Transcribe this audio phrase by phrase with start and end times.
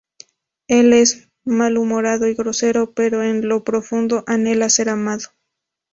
[0.67, 5.27] Él es malhumorado y grosero pero en lo profundo anhela ser amado.